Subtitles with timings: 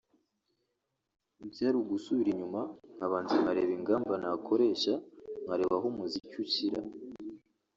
[1.51, 2.61] Byari ugusubira inyuma
[2.95, 4.93] nkabanza nkareba ingamba nakoresha
[5.43, 6.79] nkareba aho umuziki ushyira